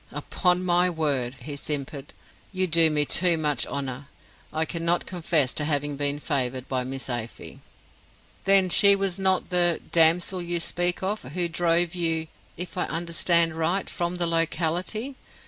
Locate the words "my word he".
0.65-1.55